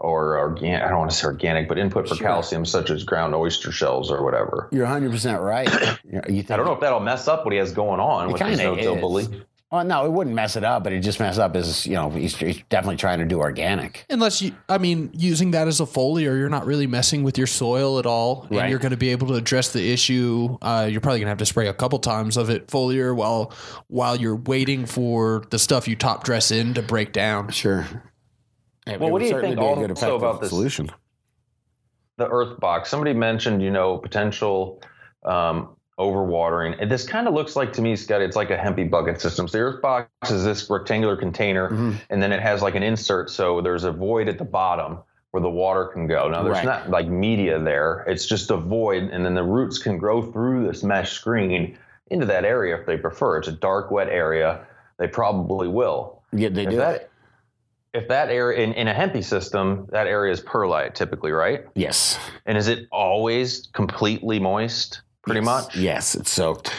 [0.00, 0.82] or organic.
[0.82, 4.10] I don't want to say organic, but input for calcium, such as ground oyster shells
[4.10, 4.68] or whatever.
[4.72, 5.68] You're 100 percent right.
[6.04, 8.60] You I don't know if that'll mess up what he has going on with his
[9.00, 9.44] bully.
[9.74, 12.08] Well, no, it wouldn't mess it up, but it just mess up is you know
[12.08, 14.06] he's, he's definitely trying to do organic.
[14.08, 17.48] Unless you, I mean, using that as a foliar, you're not really messing with your
[17.48, 18.70] soil at all, and Right.
[18.70, 20.56] you're going to be able to address the issue.
[20.62, 23.52] Uh, you're probably going to have to spray a couple times of it foliar while
[23.88, 27.48] while you're waiting for the stuff you top dress in to break down.
[27.50, 27.80] Sure.
[28.86, 30.50] It Well, what would do you certainly think be a good also effective about this-
[30.50, 30.88] solution?
[32.16, 34.80] the earth box somebody mentioned you know potential
[35.24, 36.76] um, overwatering.
[36.80, 39.46] And this kind of looks like to me scott it's like a hempy bucket system.
[39.48, 41.92] So the earth box is this rectangular container Mm-hmm.
[42.10, 44.98] and then it has like an insert so there's a void at the bottom
[45.30, 46.28] where the water can go.
[46.28, 46.64] Now there's Right.
[46.64, 48.04] not like media there.
[48.08, 51.78] It's just a void and then the roots can grow through this mesh screen
[52.10, 53.38] into that area if they prefer.
[53.38, 54.66] It's a dark wet area.
[54.98, 56.22] They probably will.
[56.32, 56.76] Yeah, they if do.
[56.76, 57.10] that
[57.92, 61.64] if that area in, in a hempy system that area is perlite typically right?
[61.76, 62.18] Yes.
[62.46, 65.44] and is it always completely moist, pretty Yes.
[65.44, 65.76] much?
[65.76, 66.72] Yes, it's soaked.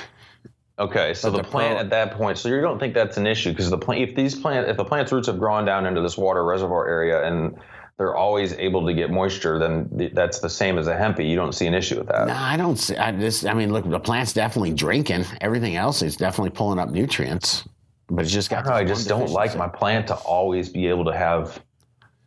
[0.77, 3.25] Okay, so But the the plant at that point, so you don't think that's an
[3.25, 6.01] issue because the plant, if these plant, if the plant's roots have grown down into
[6.01, 7.55] this water reservoir area and
[7.97, 11.29] they're always able to get moisture, then th- that's the same as a hempy.
[11.29, 12.27] You don't see an issue with that.
[12.27, 12.97] No, I don't see.
[12.97, 15.23] I, this, I mean, look, the plant's definitely drinking.
[15.39, 17.63] Everything else is definitely pulling up nutrients,
[18.09, 18.65] but it's just I got.
[18.65, 18.79] don't know.
[18.79, 21.57] I just don't like my plant to always be able to have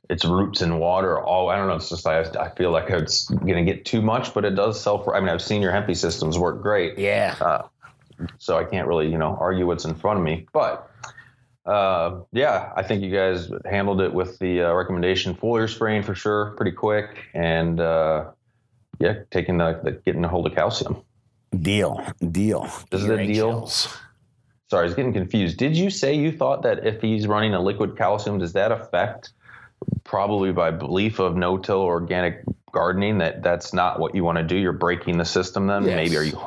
[0.08, 1.20] its roots in water.
[1.20, 1.76] All I don't know.
[1.76, 4.80] It's just I, I feel like it's going to get too much, but it does
[4.80, 5.06] self.
[5.08, 6.98] I mean, I've seen your hempy systems work great.
[6.98, 7.36] Yeah.
[7.40, 7.68] Uh,
[8.38, 10.46] so I can't really, you know, argue what's in front of me.
[10.52, 10.90] But
[11.66, 16.14] uh, yeah, I think you guys handled it with the uh, recommendation foliar spraying for
[16.14, 18.30] sure, pretty quick, and uh,
[18.98, 21.02] yeah, taking the, the getting a hold of calcium.
[21.60, 22.04] Deal.
[22.30, 22.68] Deal.
[22.90, 23.18] Is a deal?
[23.18, 23.98] eggshells.
[24.70, 25.56] Sorry, I was getting confused.
[25.56, 29.30] Did you say you thought that if he's running a liquid calcium, does that affect
[30.04, 34.56] probably by belief of no-till organic gardening that that's not what you want to do?
[34.56, 35.66] You're breaking the system.
[35.66, 35.96] Then Yes.
[35.96, 36.40] maybe are you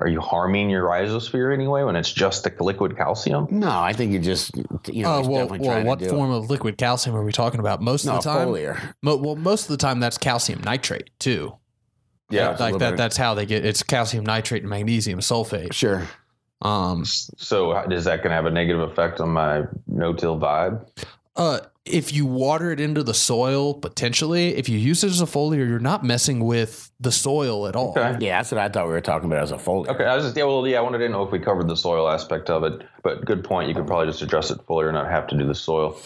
[0.00, 3.48] are you harming your rhizosphere anyway when it's just the liquid calcium?
[3.50, 5.10] No, I think you just you know.
[5.10, 7.32] Uh, he's well, definitely well, trying what to do form of liquid calcium are we
[7.32, 7.82] talking about?
[7.82, 8.94] Most No, of the time, foliar.
[9.02, 11.54] Mo- well, most of the time that's calcium nitrate too.
[12.30, 12.52] Yeah.
[12.52, 12.90] It's a like that.
[12.90, 13.64] bit- That's how they get.
[13.64, 15.72] It's calcium nitrate and magnesium sulfate.
[15.72, 16.06] Sure.
[16.62, 20.86] Um, So is that going to have a negative effect on my no-till vibe?
[21.38, 25.26] Uh, if you water it into the soil, potentially, if you use it as a
[25.26, 27.90] foliar, you're not messing with the soil at all.
[27.96, 28.16] Okay.
[28.20, 29.88] Yeah, that's what I thought we were talking about as a foliar.
[29.88, 31.76] Okay, I was just yeah, well, yeah, I wanted to know if we covered the
[31.76, 33.68] soil aspect of it, but good point.
[33.68, 35.98] You could probably just address it fully or not have to do the soil,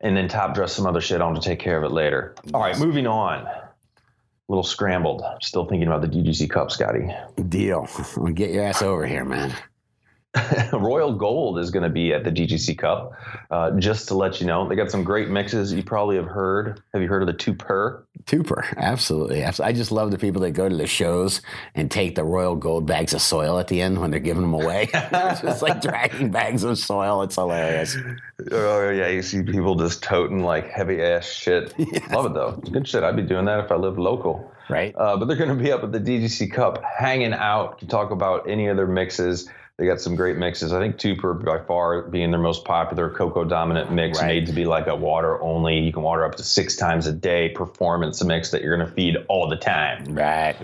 [0.00, 2.34] and then top dress some other shit on to take care of it later.
[2.52, 3.46] All right, moving on.
[3.46, 5.22] A little scrambled.
[5.40, 7.08] Still thinking about the DGC Cup, Scotty.
[7.48, 7.86] Deal.
[8.34, 9.54] Get your ass over here, man.
[10.72, 13.12] Royal Gold is going to be at the DGC Cup.
[13.50, 15.72] Uh, just to let you know, they got some great mixes.
[15.72, 16.82] You probably have heard.
[16.92, 18.04] Have you heard of the two per?
[18.24, 19.44] Tupur, absolutely.
[19.44, 21.40] I just love the people that go to the shows
[21.74, 24.52] and take the royal gold bags of soil at the end when they're giving them
[24.52, 24.90] away.
[24.94, 27.22] it's just like dragging bags of soil.
[27.22, 27.96] It's hilarious.
[28.52, 31.72] Oh yeah, you see people just toting like heavy ass shit.
[32.10, 32.58] Love it though.
[32.58, 33.02] It's good shit.
[33.02, 34.52] I'd be doing that if I lived local.
[34.68, 34.94] Right?
[34.94, 37.78] Uh, but they're going to be up at the DGC Cup, hanging out.
[37.78, 39.48] Can talk about any other mixes.
[39.78, 40.72] They got some great mixes.
[40.72, 44.26] I think Tupur by far being their most popular cocoa dominant mix, Right.
[44.26, 45.78] made to be like a water only.
[45.78, 48.92] You can water up to six times a day performance mix that you're going to
[48.92, 50.04] feed all the time.
[50.16, 50.56] Right.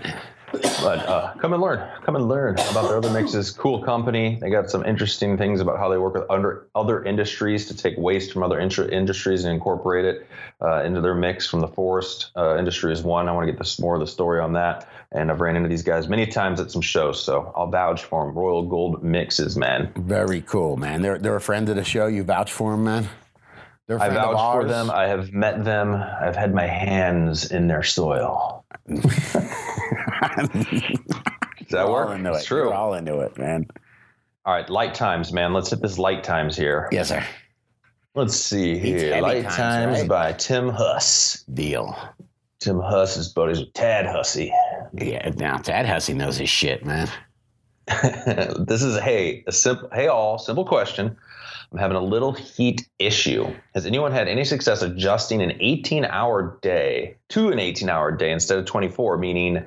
[0.61, 1.87] But uh, come and learn.
[2.03, 3.51] Come and learn about their other mixes.
[3.51, 4.37] Cool company.
[4.39, 7.95] They got some interesting things about how they work with under other industries to take
[7.97, 10.27] waste from other intr- industries and incorporate it
[10.61, 11.47] uh, into their mix.
[11.47, 13.27] From the forest uh, industry is one.
[13.27, 14.87] I want to get this more of the story on that.
[15.11, 18.25] And I've ran into these guys many times at some shows, so I'll vouch for
[18.25, 18.35] them.
[18.35, 19.91] Royal Gold mixes, man.
[19.95, 21.01] Very cool, man.
[21.01, 22.07] They're they're a friend of the show.
[22.07, 23.07] You vouch for them, man.
[23.87, 24.89] I vouch for them.
[24.89, 25.93] I have met them.
[25.93, 28.64] I've had my hands in their soil.
[28.87, 29.01] Does
[31.69, 32.07] that You're work?
[32.07, 32.47] all into It's it.
[32.47, 32.63] true.
[32.65, 33.67] You're all into it, man.
[34.45, 35.53] All right, light times, man.
[35.53, 36.87] Let's hit this light times here.
[36.91, 37.25] Yes, sir.
[38.13, 39.19] Let's see here.
[39.21, 40.07] Light times, times, right?
[40.07, 41.43] by Tim Huss.
[41.53, 41.97] Deal.
[42.59, 44.53] Tim Huss is buddies with Tad Hussey.
[44.93, 47.09] Yeah, now Tad Hussey knows his shit, man.
[47.87, 51.15] this is hey a simple hey all simple question.
[51.75, 53.53] I'm having a little heat issue.
[53.73, 58.31] Has anyone had any success adjusting an 18 hour day to an 18 hour day
[58.31, 59.61] instead of 24, meaning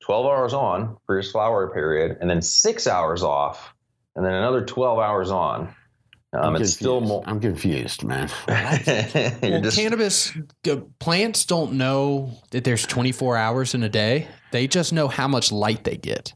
[0.00, 3.74] 12 hours on for your flower period and then six hours off
[4.16, 5.74] and then another 12 hours on?
[6.32, 7.08] Um, I'm it's still confused.
[7.10, 7.22] more.
[7.26, 8.30] I'm confused, man.
[8.48, 10.32] Well, just- cannabis
[10.98, 14.28] plants don't know that there's 24 hours in a day.
[14.50, 16.32] They just know how much light they get.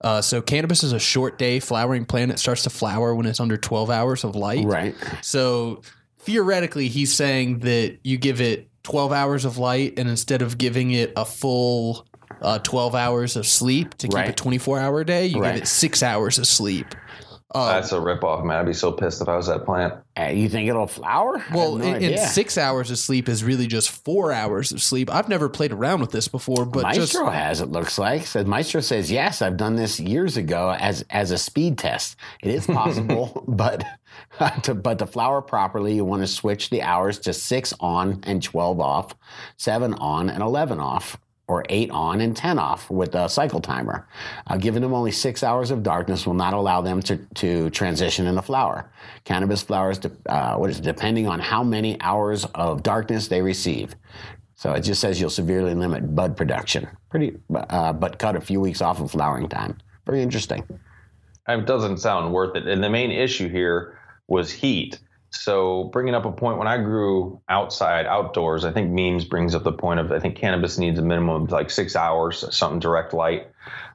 [0.00, 2.30] Uh, so cannabis is a short day flowering plant.
[2.30, 4.64] It starts to flower when it's under 12 hours of light.
[4.64, 4.94] right.
[5.22, 5.82] So
[6.20, 10.92] theoretically, he's saying that you give it 12 hours of light, and instead of giving
[10.92, 12.06] it a full
[12.40, 14.28] uh, 12 hours of sleep to keep Right.
[14.28, 15.54] a 24 hour day, you Right.
[15.54, 16.86] give it six hours of sleep.
[17.54, 18.58] Uh, That's a ripoff, man.
[18.58, 19.94] I'd be so pissed if I was that plant.
[20.18, 21.42] Uh, you think it'll flower?
[21.52, 22.26] Well, have no and, and idea.
[22.26, 25.10] six hours of sleep is really just four hours of sleep.
[25.10, 28.26] I've never played around with this before, but just Maestro has it looks like.
[28.26, 29.40] Says Maestro says yes.
[29.40, 32.16] I've done this years ago as as a speed test.
[32.42, 33.82] It is possible, but
[34.64, 38.42] to but to flower properly, you want to switch the hours to six on and
[38.42, 39.14] twelve off,
[39.56, 44.06] seven on and eleven off, or eight on and ten off with a cycle timer.
[44.46, 48.26] Uh, giving them only six hours of darkness will not allow them to to transition
[48.26, 48.90] into flower.
[49.24, 53.42] Cannabis flowers, de- uh, what is it, depending on how many hours of darkness they
[53.42, 53.96] receive.
[54.54, 56.88] So it just says you'll severely limit bud production.
[57.10, 59.78] Pretty, uh, but cut a few weeks off of flowering time.
[60.04, 60.64] Very interesting.
[61.48, 62.66] It doesn't sound worth it.
[62.66, 64.98] And the main issue here was heat.
[65.30, 69.62] So bringing up a point when I grew outside, outdoors, I think memes brings up
[69.62, 73.12] the point of I think cannabis needs a minimum of like six hours, something direct
[73.12, 73.48] light,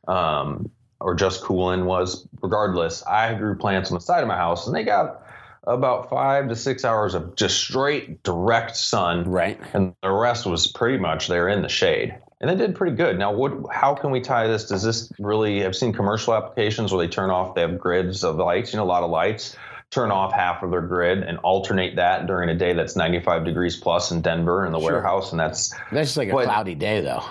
[0.08, 0.70] um,
[1.00, 2.28] or just cooling was.
[2.42, 5.22] Regardless, I grew plants on the side of my house, and they got
[5.66, 9.60] about five to six hours of just straight direct sun, Right.
[9.74, 12.16] and the rest was pretty much there in the shade.
[12.42, 13.18] And they did pretty good.
[13.18, 13.54] Now, what?
[13.72, 14.66] How can we tie this?
[14.66, 15.66] Does this really?
[15.66, 17.56] I've seen commercial applications where they turn off.
[17.56, 18.74] They have grids of lights.
[18.74, 19.56] You know, a lot of lights.
[19.94, 23.76] Turn off half of their grid and alternate that during a day that's 95 degrees
[23.78, 24.94] plus in Denver in the Sure.
[24.94, 27.22] warehouse, and that's That's just like a What- cloudy day, though.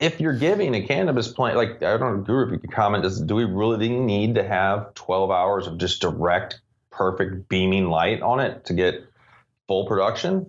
[0.00, 3.02] if you're giving a cannabis plant, like I don't know, Guru, if you could comment,
[3.02, 8.22] does, do we really need to have 12 hours of just direct, perfect beaming light
[8.22, 9.04] on it to get
[9.66, 10.46] full production?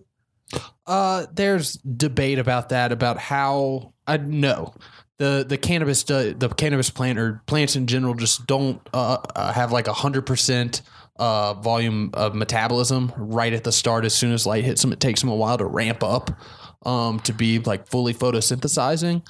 [0.87, 4.73] Uh, there's debate about that about how I know
[5.17, 9.73] the the cannabis the cannabis plant or plants in general just don't uh, uh, have
[9.73, 10.81] like a hundred percent
[11.19, 14.05] uh volume of metabolism right at the start.
[14.05, 16.31] As soon as light hits them, it takes them a while to ramp up
[16.85, 19.21] um to be like fully photosynthesizing.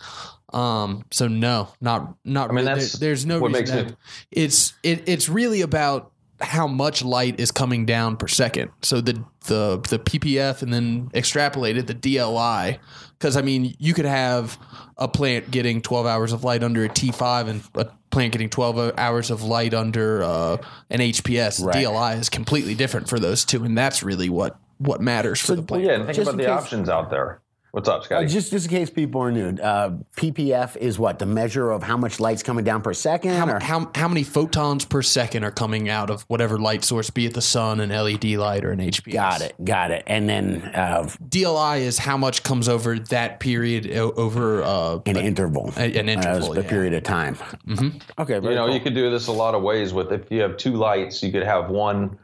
[0.54, 2.50] Um, so no, not not.
[2.50, 2.80] I mean, really.
[2.80, 3.98] that's There- there's no what reason makes me-
[4.32, 8.72] it's it, it's really about how much light is coming down per second.
[8.82, 12.80] So the the the PPF and then extrapolated the DLI
[13.18, 14.58] because I mean you could have
[14.98, 18.94] a plant getting 12 hours of light under a T5 and a plant getting 12
[18.98, 20.58] hours of light under uh,
[20.90, 21.64] an HPS.
[21.64, 21.76] Right.
[21.86, 25.62] DLI is completely different for those two, and that's really what what matters for the
[25.62, 25.84] Well, plant.
[25.84, 27.42] yeah, and think Just about the case- options out there.
[27.72, 28.28] What's up, Uh, Scotty?
[28.28, 31.98] just, just in case people are new, uh, PPF is what the measure of how
[31.98, 33.32] much light's coming down per second.
[33.36, 37.12] How, or how, how many photons per second are coming out of whatever light source,
[37.12, 39.14] be it the sun, an LED light, or an HPS?
[39.14, 40.04] got it, got it.
[40.08, 45.18] And then uh, DLI is how much comes over that period o- over uh, an
[45.18, 46.70] interval, a- an interval, uh, a yeah.
[46.70, 47.36] period of time.
[47.36, 47.98] Mm-hmm.
[48.20, 48.74] Okay, you know, cool.
[48.74, 51.32] you could do this a lot of ways with if you have two lights, you
[51.32, 52.18] could have one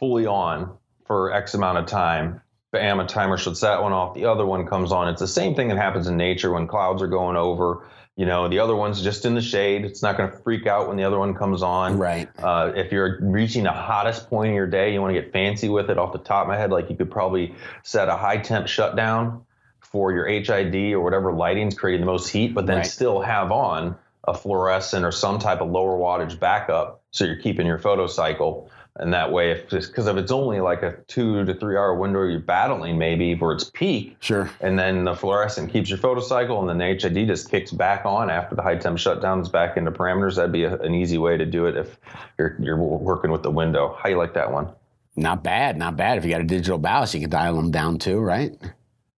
[0.00, 0.76] fully on
[1.06, 2.40] for X amount of time.
[2.72, 4.14] Bam, a timer shuts that one off.
[4.14, 5.08] The other one comes on.
[5.08, 7.88] It's the same thing that happens in nature when clouds are going over.
[8.16, 9.84] You know, the other one's just in the shade.
[9.84, 11.98] It's not going to freak out when the other one comes on.
[11.98, 12.28] Right.
[12.38, 15.68] Uh, if you're reaching the hottest point of your day, you want to get fancy
[15.68, 16.70] with it off the top of my head.
[16.70, 19.42] Like you could probably set a high temp shutdown
[19.80, 22.86] for your HID or whatever lighting's creating the most heat, but then Right.
[22.86, 23.96] still have on
[24.28, 28.70] a fluorescent or some type of lower wattage backup so you're keeping your photo cycle.
[28.96, 32.24] And that way, if because if it's only like a two to three hour window,
[32.24, 34.50] you're battling maybe where it's peak, Sure.
[34.60, 38.30] and then the fluorescent keeps your photocycle, and then the HID just kicks back on
[38.30, 40.36] after the high temp shutdowns back into parameters.
[40.36, 41.98] That'd be a, an easy way to do it if
[42.38, 43.96] you're you're working with the window.
[44.02, 44.68] How you like that one?
[45.16, 46.18] Not bad, not bad.
[46.18, 48.52] If you got a digital ballast, you can dial them down too, right?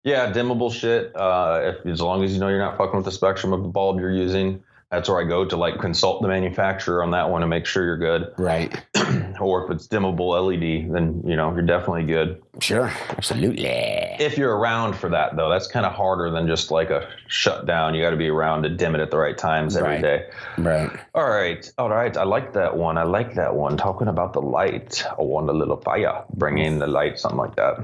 [0.04, 1.14] Yeah, dimmable shit.
[1.14, 3.68] Uh, if, as long as you know you're not fucking with the spectrum of the
[3.68, 7.40] bulb you're using, that's where I go to like consult the manufacturer on that one
[7.40, 8.30] to make sure you're good.
[8.36, 8.78] Right.
[9.40, 12.42] or if it's dimmable LED, then you know you're definitely good.
[12.60, 12.92] Sure.
[13.08, 13.64] Absolutely.
[13.66, 17.94] If you're around for that though, that's kind of harder than just like a shutdown.
[17.94, 20.02] You got to be around to dim it at the right times every Right.
[20.02, 20.26] day.
[20.58, 20.90] Right.
[21.14, 22.14] All right, all right.
[22.14, 22.98] I like that one.
[22.98, 23.78] I like that one.
[23.78, 26.22] Talking about the light, I want a little fire.
[26.34, 27.78] Bring in the light, something like that.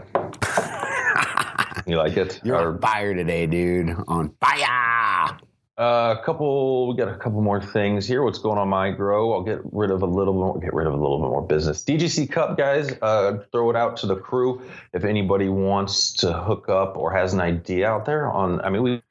[1.87, 2.38] you like it?
[2.44, 3.97] You're Or- on fire today, dude.
[4.09, 5.38] On fire.
[5.79, 8.25] Uh, a couple, we got a couple more things here.
[8.25, 9.33] What's going on my grow?
[9.33, 11.85] I'll get rid of a little more, get rid of a little bit more business.
[11.85, 14.61] DGC Cup guys, uh, throw it out to the crew.
[14.93, 18.83] If anybody wants to hook up or has an idea out there on, I mean,
[18.83, 19.03] we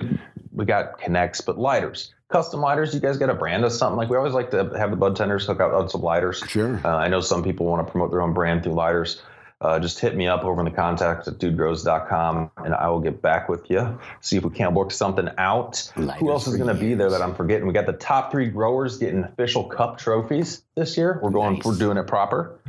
[0.52, 2.94] we got connects, but lighters, custom lighters.
[2.94, 5.16] You guys got a brand of something like we always like to have the bud
[5.16, 6.44] tenders hook out on some lighters.
[6.50, 6.82] Sure.
[6.84, 9.22] Uh, I know some people want to promote their own brand through lighters.
[9.60, 13.22] Uh, just hit me up over in the contact at dudegrows.com and I will get
[13.24, 14.00] back with you.
[14.22, 15.92] See if we can't work something out.
[15.96, 17.66] Lighters Who else is going to be there that I'm forgetting?
[17.66, 21.20] We got the top three growers getting official cup trophies this year.
[21.24, 21.66] We're going, Nice.
[21.66, 22.60] we're doing it proper.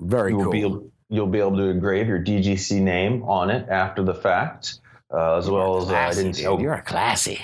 [0.00, 0.50] Very You cool.
[0.52, 4.80] be able, you'll be able to engrave your DGC name on it after the fact,
[5.12, 6.46] uh, as well as uh, I didn't dude.
[6.46, 7.40] oh, You're a classy.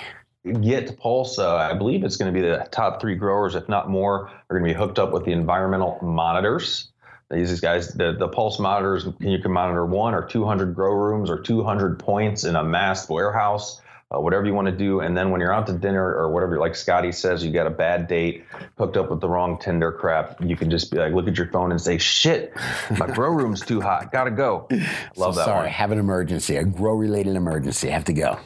[0.63, 3.89] Get Pulse, uh, I believe it's going to be the top three growers, if not
[3.91, 6.90] more, are going to be hooked up with the environmental monitors.
[7.31, 11.39] These guys, the, the Pulse monitors, you can monitor one or 200 grow rooms or
[11.41, 13.81] 200 points in a massed warehouse,
[14.13, 14.99] uh, whatever you want to do.
[14.99, 17.71] And then when you're out to dinner or whatever, like Scotty says, you got a
[17.71, 18.45] bad date,
[18.79, 21.47] hooked up with the wrong Tinder crap, you can just be like, look at your
[21.53, 22.53] phone and say, shit,
[22.99, 24.11] my grow room's too hot.
[24.11, 24.67] Gotta go.
[25.17, 25.69] Love that Sorry, one.
[25.69, 27.89] have an emergency, a grow related emergency.
[27.91, 28.41] Have to go.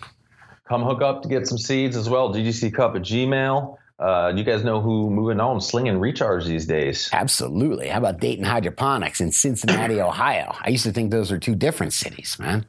[0.68, 2.34] come hook up to get some seeds as well.
[2.34, 3.78] DGC Cup at Gmail.
[3.98, 7.08] Uh, you guys know who moving on slinging recharge these days?
[7.12, 7.88] Absolutely.
[7.88, 10.54] How about Dayton Hydroponics in Cincinnati, Ohio?
[10.60, 12.66] I used to think those were two different cities, man.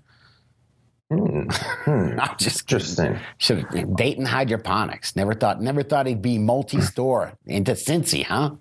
[1.12, 1.50] Hmm.
[2.20, 2.62] I'm just.
[2.62, 3.20] Interesting.
[3.38, 5.16] Should Dayton Hydroponics.
[5.16, 8.52] Never thought never thought he'd be multi-store into Cincy, huh?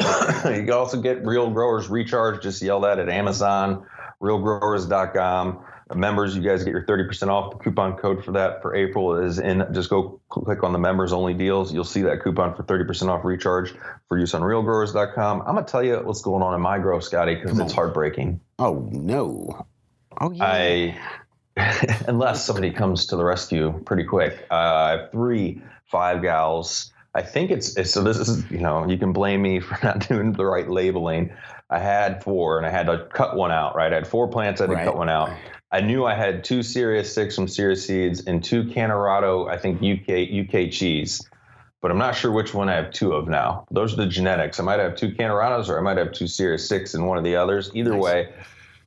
[0.00, 2.42] you can also get Real Growers Recharge.
[2.42, 3.86] Just yell that at Amazon,
[4.22, 5.64] realgrowers.com.
[5.94, 7.50] Members, you guys get your 30% off.
[7.52, 9.66] The coupon code for that for April is in.
[9.72, 11.72] Just go click on the members only deals.
[11.72, 13.74] You'll see that coupon for 30% off recharge
[14.08, 15.42] for use on realgrowers.com.
[15.42, 18.40] I'm going to tell you what's going on in my grow, Scotty, because it's heartbreaking.
[18.58, 19.66] Oh no.
[20.20, 20.44] Oh yeah.
[20.44, 20.98] I,
[22.08, 24.46] unless somebody comes to the rescue pretty quick.
[24.50, 26.92] Uh, I have three five gals.
[27.14, 28.02] I think it's, it's so.
[28.04, 31.32] This is you know you can blame me for not doing the right labeling.
[31.68, 33.74] I had four and I had to cut one out.
[33.76, 34.60] Right, I had four plants.
[34.60, 34.84] I had to Right.
[34.84, 35.30] cut one out.
[35.72, 39.78] I knew I had two Serious Six from Serious Seeds and two Cannarado, I think
[39.78, 41.28] UK UK cheese.
[41.80, 43.66] But I'm not sure which one I have two of now.
[43.70, 44.60] Those are the genetics.
[44.60, 47.24] I might have two Cannarados or I might have two Serious Six and one of
[47.24, 47.70] the others.
[47.74, 48.02] Either Nice.
[48.02, 48.28] way,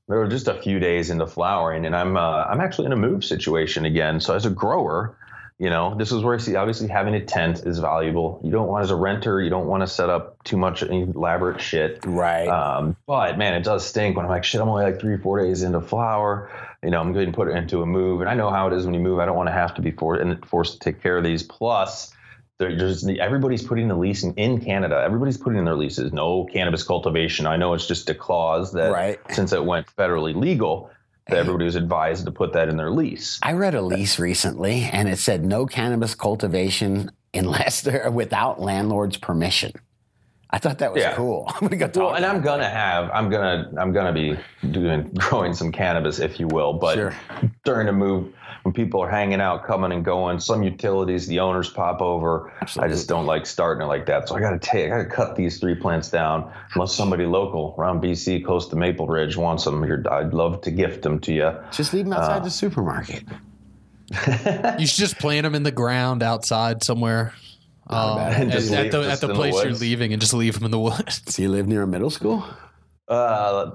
[0.10, 2.98] they were just a few days into flowering, and I'm uh, I'm actually in a
[2.98, 4.19] move situation again.
[4.19, 5.17] So as a grower,
[5.59, 8.41] you know, this is where I see obviously having a tent is valuable.
[8.43, 11.61] You don't want as a renter, you don't want to set up too much elaborate
[11.61, 11.99] shit.
[12.05, 12.47] right.
[12.47, 15.39] Um, but man, it does stink when I'm like, shit, I'm only like three, four
[15.41, 16.51] days into flower.
[16.83, 18.73] You know, I'm going to put it into a move, and I know how it
[18.73, 19.19] is when you move.
[19.19, 21.43] I don't want to have to be for, and forced to take care of these.
[21.43, 22.11] Plus,
[22.59, 25.01] there- there's everybody's putting the leasing in Canada.
[25.05, 26.11] Everybody's putting in their leases.
[26.11, 27.45] No cannabis cultivation.
[27.47, 29.19] I know it's just a clause that Right.
[29.29, 30.89] since it went federally legal,
[31.27, 33.39] that everybody was advised to put that in their lease.
[33.41, 39.17] I read a lease recently and it said no cannabis cultivation unless they're without landlord's
[39.17, 39.71] permission.
[40.49, 41.13] I thought that was Yeah.
[41.15, 41.45] cool.
[41.49, 42.03] I'm gonna go talk.
[42.03, 44.38] Well, and I'm gonna have, I'm gonna, I'm gonna be
[44.71, 46.73] doing growing some cannabis, if you will.
[46.73, 47.15] But Sure.
[47.63, 48.33] during the move,
[48.63, 52.52] when people are hanging out, coming and going, some utilities, the owners pop over.
[52.80, 54.30] I just don't like starting it like that.
[54.30, 56.52] So I got to take, I got to cut these three plants down.
[56.73, 60.71] Unless somebody local around BC, close to Maple Ridge, wants them, you're, I'd love to
[60.71, 61.52] gift them to you.
[61.71, 63.23] Just leave them outside the supermarket.
[64.80, 67.34] You should just plant them in the ground outside somewhere.
[67.88, 68.47] Um, bad.
[68.47, 70.34] at, Just at leave the, just at the in the place you're leaving and just
[70.34, 71.21] leave them in the woods.
[71.30, 72.45] So you live near a middle school?
[73.08, 73.71] Uh,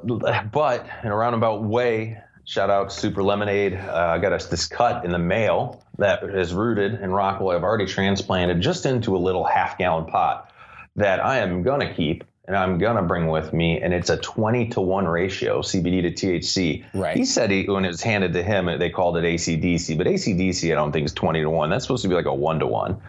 [0.52, 3.74] but in a roundabout way, shout out Super Lemonade.
[3.74, 7.54] Uh, I got us this cut in the mail that is rooted in Rockaway.
[7.54, 10.50] I've already transplanted just into a little half gallon pot
[10.96, 13.78] that I am going to keep and I'm going to bring with me.
[13.78, 16.86] And it's a 20 to 1 ratio, CBD to THC.
[16.94, 17.14] Right.
[17.14, 20.72] He said he, when it was handed to him, they called it ACDC, but ACDC
[20.72, 21.68] I don't think is 20 to 1.
[21.68, 23.02] That's supposed to be like a 1 to 1.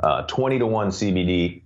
[0.00, 1.60] Uh, 20 to 1 CBD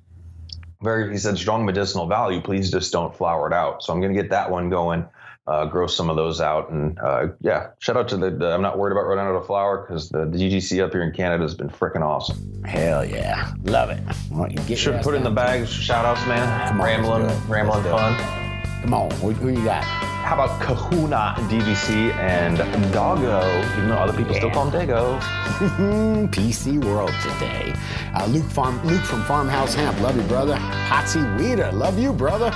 [0.83, 2.41] very he said strong medicinal value.
[2.41, 3.83] Please just don't flower it out.
[3.83, 5.07] So I'm gonna get that one going.
[5.51, 8.53] Uh, grow some of those out, and uh, yeah, shout out to the, the.
[8.53, 11.11] I'm not worried about running out of flour because the, the GGC up here in
[11.13, 12.63] Canada has been freaking awesome.
[12.65, 13.53] Hell yeah.
[13.65, 13.99] Love it.
[14.31, 15.69] Well, you get Should put in the bags.
[15.69, 16.69] Shout outs, man.
[16.69, 17.49] Come on, rambling, it.
[17.49, 17.99] rambling Let's do it.
[17.99, 18.83] fun.
[18.83, 19.11] Come on.
[19.11, 19.83] Who, who you got?
[19.83, 22.57] How about Kahuna DVC and
[22.93, 23.41] Doggo?
[23.77, 24.55] Even though other people still Yeah.
[24.55, 25.21] call him Dago.
[26.31, 27.75] PC World today.
[28.15, 29.99] Uh, Luke, Farm, Luke from Farmhouse Hemp.
[30.01, 30.55] Love you, brother.
[30.89, 31.73] Potsy Weeder.
[31.73, 32.53] Love you, brother.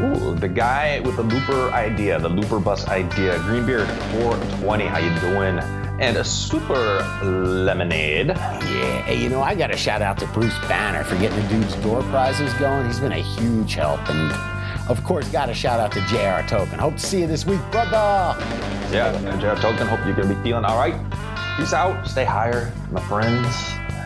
[0.00, 3.38] Ooh, the guy with the looper idea, the looper bus idea.
[3.40, 5.58] Greenbeard 420, how you doing?
[6.00, 8.28] And a super lemonade.
[8.28, 11.48] Yeah, hey, you know, I got to shout out to Bruce Banner for getting the
[11.48, 12.86] dude's door prizes going.
[12.86, 14.00] He's been a huge help.
[14.08, 14.32] And
[14.90, 16.78] of course, got to shout out to JR Token.
[16.78, 18.36] Hope to see you this week, brother.
[18.90, 20.94] Yeah, Jared Token, hope you're gonna be feeling all right.
[21.56, 23.46] Peace out, stay higher, my friends.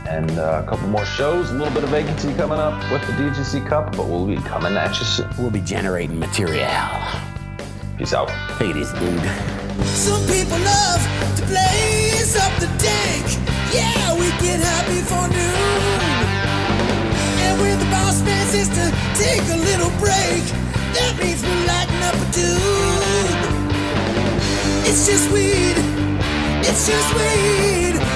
[0.08, 3.12] And uh, a couple more shows, a little bit of vacancy coming up with the
[3.14, 5.28] DGC Cup, but we'll be coming at you soon.
[5.36, 6.70] We'll be generating material.
[7.98, 8.28] Peace out.
[8.60, 9.20] Look at this dude.
[9.84, 11.02] Some people love
[11.36, 13.26] to blaze up the dank.
[13.74, 16.06] Yeah, we get high before noon.
[17.42, 20.44] And when the boss man says to take a little break,
[20.94, 23.66] that means we're lighting up a dude.
[24.86, 25.76] It's just weed.
[26.62, 28.15] It's just weed.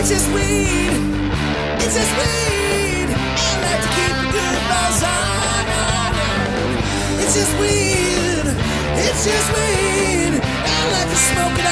[0.00, 0.90] It's just weed.
[1.78, 2.59] It's just weed.
[7.22, 8.46] It's just weed.
[9.06, 10.40] It's just weed.
[10.42, 11.66] I like to smoke it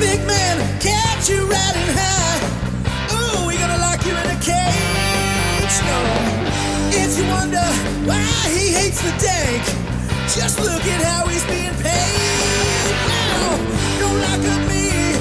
[0.00, 1.89] big man catch you riding
[8.90, 9.64] beats the dank.
[10.34, 13.56] Just look at how he's being paid now.
[14.00, 15.14] Don't look at me.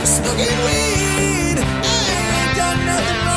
[0.00, 1.58] Just look weed.
[1.58, 3.31] I ain't done nothing wrong.